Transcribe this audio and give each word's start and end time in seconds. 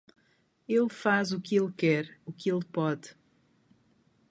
Ele 0.67 0.89
faz 0.89 1.31
o 1.31 1.39
que 1.39 1.55
ele 1.55 1.71
quer, 1.73 2.17
o 2.25 2.33
que 2.33 2.51
ele 2.51 2.65
pode. 2.65 3.15